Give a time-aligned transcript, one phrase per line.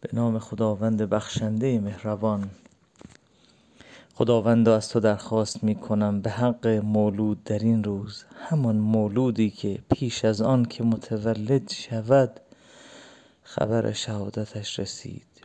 [0.00, 2.50] به نام خداوند بخشنده مهربان.
[4.14, 8.24] خداوندا از تو درخواست می کنم به حق مولود در این روز.
[8.34, 12.40] همان مولودی که پیش از آن که متولد شود
[13.42, 15.42] خبر شهادتش رسید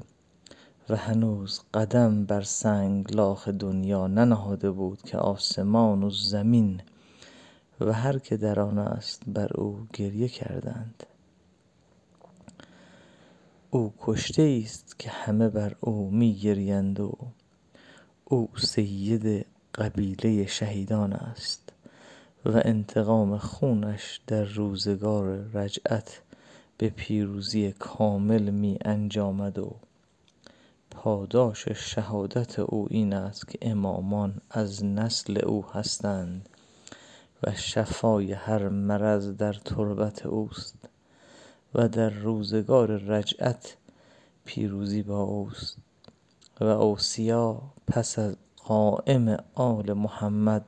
[0.90, 6.82] و هنوز قدم بر سنگلاخ دنیا ننهاده بود که آسمان و زمین
[7.82, 11.04] و هر که در آن است بر او گریه کردند.
[13.76, 17.18] او کشته ایست که همه بر او می گریند و
[18.26, 21.74] او سید قبیله شهیدان است
[22.46, 26.22] و انتقام خونش در روزگار رجعت
[26.78, 29.76] به پیروزی کامل می انجامد و
[30.92, 36.50] پاداش شهادت او این است که امامان از نسل او هستند
[37.44, 40.93] و شفای هر مرض در تربت اوست.
[41.76, 43.78] و در روزگار رجعت
[44.46, 45.78] پیروزی با اوست
[46.60, 50.66] و اوصیا پس از قایم آل محمد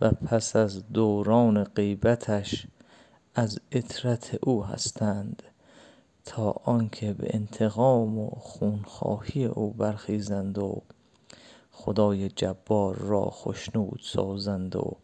[0.00, 2.66] و پس از دوران غیبتش
[3.34, 5.42] از عترت او هستند
[6.24, 10.82] تا آنکه به انتقام و خونخواهی او برخیزند و
[11.72, 14.96] خدای جبار را خشنود سازند و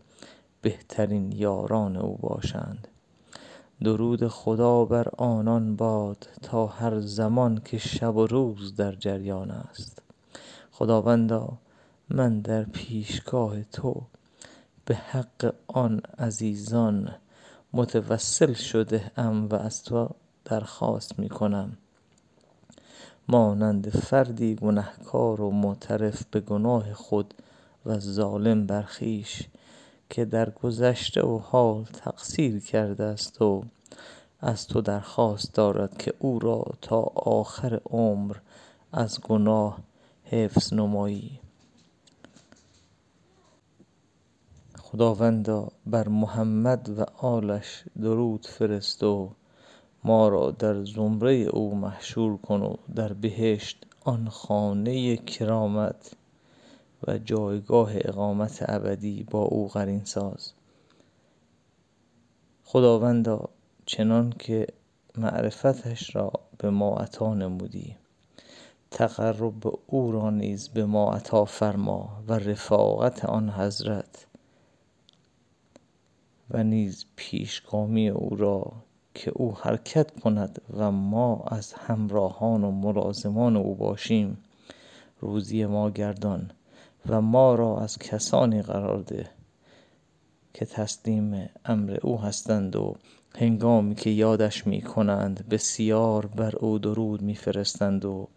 [0.62, 2.88] بهترین یاران او باشند.
[3.84, 10.02] درود خدا بر آنان باد تا هر زمان که شب و روز در جریان است.
[10.72, 11.58] خداوندا
[12.08, 14.02] من در پیشگاه تو
[14.84, 17.14] به حق آن عزیزان
[17.72, 20.08] متوسل شده ام و از تو
[20.44, 21.76] درخواست می کنم.
[23.28, 27.34] مانند فردی گنهکار و معترف به گناه خود
[27.86, 29.42] و ظالم بر خویش
[30.10, 33.64] که در گذشته و حال تقصیر کرده است و
[34.40, 38.36] از تو درخواست دارد که او را تا آخر عمر
[38.92, 39.78] از گناه
[40.24, 41.40] حفظ نمایی.
[44.78, 49.30] خداوندا بر محمد و آلش درود فرست و
[50.04, 56.12] ما را در زمره او محشور کن و در بهشت آن خانه کرامت
[57.02, 60.52] و جایگاه اقامت ابدی با او قرین ساز.
[62.64, 63.48] خداوندا
[63.86, 64.66] چنان که
[65.18, 67.96] معرفتش را به ما عطا نمودی.
[68.90, 74.26] تقرب او را نیز به ما عطا فرما و رفاقت آن حضرت
[76.50, 78.72] و نیز پیشگامی او را
[79.14, 84.38] که او حرکت کند و ما از همراهان و ملازمان او باشیم.
[85.20, 86.50] روزی ما گردان.
[87.08, 89.30] و ما را از کسانی قرار ده
[90.54, 92.96] که تسلیم امر او هستند و
[93.38, 98.28] هنگامی که یادش می کنند بسیار بر او درود می فرستند و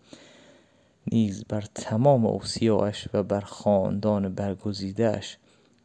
[1.11, 5.37] نیز بر تمام اوصیاءش و بر خاندان برگزیده اش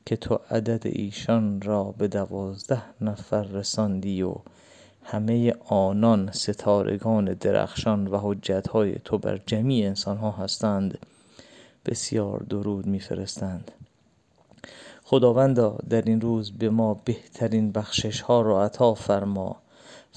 [0.07, 4.35] که تو عدد ایشان را به دوازده نفر رساندی و
[5.03, 10.99] همه آنان ستارگان درخشان و حجت های تو بر جمیع انسان ها هستند
[11.87, 13.71] بسیار درود می فرستند
[15.05, 19.57] خداوندا در این روز به ما بهترین بخشش ها را عطا فرما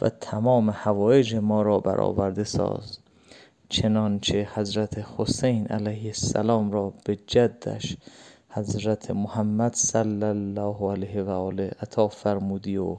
[0.02, 2.98] و تمام حوایج ما را برآورده ساز.
[3.70, 7.98] چنانچه حضرت حسین علیه السلام را به جدش
[8.50, 12.98] حضرت محمد صلی الله علیه و آله عطا فرمودی و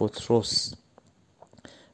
[0.00, 0.74] بطرس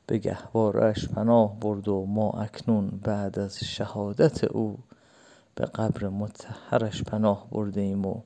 [0.06, 4.78] به گهواره اش پناه برد و ما اکنون بعد از شهادت او
[5.54, 8.22] به قبر مطهرش پناه برده ایم و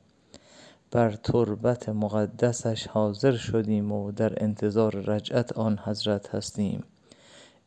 [0.91, 6.85] بر تربت مقدسش حاضر شدیم و در انتظار رجعت آن حضرت هستیم.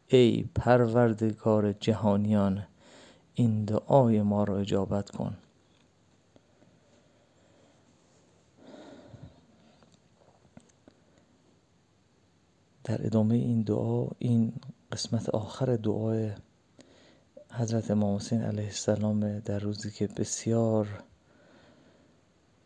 [0.08, 2.68] ای پروردگار جهانیان
[3.34, 5.38] این دعای ما را اجابت کن.
[12.84, 14.54] در ادامه این دعا این
[14.92, 16.32] قسمت آخر دعای
[17.60, 21.04] حضرت امام حسین علیه السلام در روزی که بسیار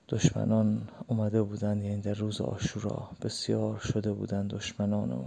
[0.10, 5.26] دشمنان اومده بودند یعنی در روز عاشورا بسیار شده بودند دشمنان و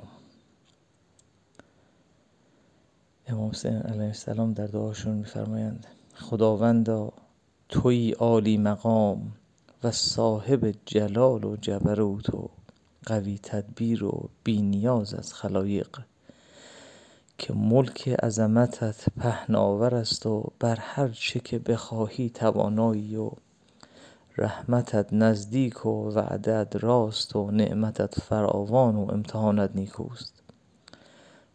[3.26, 7.12] امام حسین علیه السلام در دعاشون میفرمایند خداوندا
[7.68, 9.32] تویی عالی مقام
[9.82, 12.50] و صاحب جلال و جبروت و
[13.06, 15.98] قوی تدبیر و بی نیاز از خلایق
[17.38, 23.30] که ملک عظمتت پهناور است و بر هر چه که بخواهی توانایی و
[24.38, 30.42] رحمتت نزدیک و وعده راست و نعمتت فراوان و امتحانت نیکوست.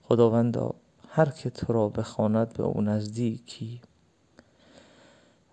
[0.04, 0.75] خداوندا
[1.10, 3.81] هر که تو را بخواند به او نزدیکی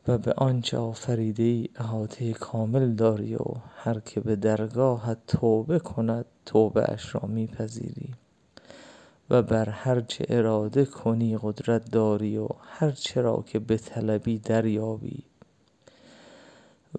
[0.08, 3.44] و به آنچه آفریده ای احاطه کامل داری و
[3.76, 8.14] هر که به درگاهت توبه کند توبه اش را می پذیری
[9.30, 15.24] و بر هر چه اراده کنی قدرت داری و هر چه را که بطلبی دریابی.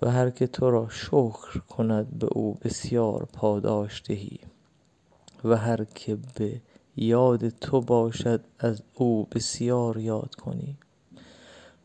[0.02, 4.40] و هر که تو را شکر کند به او بسیار پاداش دهی
[5.44, 6.62] و هر که به
[6.96, 10.78] یاد تو باشد از او بسیار یاد کنی.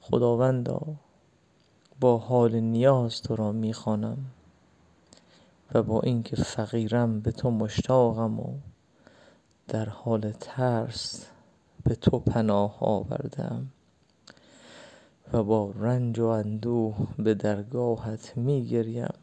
[0.00, 0.80] خداوندا
[2.00, 4.18] با حال نیاز تو را می خوانم
[5.74, 8.54] و با اینکه فقیرم به تو مشتاقم و
[9.68, 11.26] در حال ترس
[11.84, 13.72] به تو پناه آورده ام
[15.32, 19.14] و با رنج و اندوه به درگاهت می گریم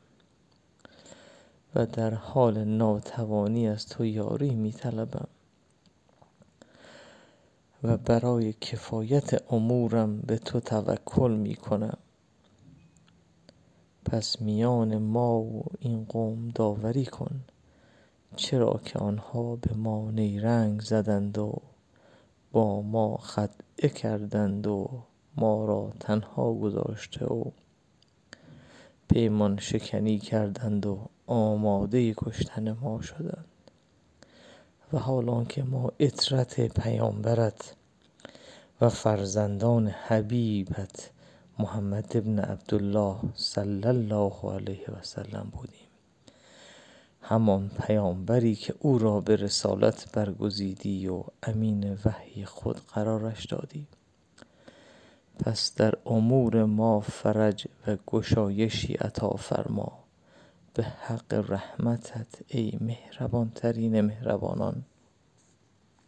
[1.75, 5.27] و در حال ناتوانی از تو یاری می طلبم
[7.83, 11.97] و برای کفایت امورم به تو توکل می کنم
[14.05, 17.41] پس میان ما و این قوم داوری کن.
[18.36, 21.62] چرا که آنها به ما نیرنگ زدند و
[22.51, 25.04] با ما خدعه کردند و
[25.36, 27.44] ما را تنها گذاشته و
[29.10, 33.45] پیمان شکنی کردند و آماده کشتن ما شدند.
[34.94, 37.75] و حالانکه ما عترت پیامبرت
[38.81, 41.10] و فرزندان حبیبت
[41.60, 45.81] محمد بن عبدالله صلی الله علیه و سلم بودیم.
[47.21, 53.88] همان پیامبری که او را به رسالت برگزیدی و امین وحی خود قرارش دادی.
[55.39, 60.03] پس در امور ما فرج و گشایشی عطا فرما.
[60.73, 64.85] به حق رحمتت ای مهربان ترین مهربانان.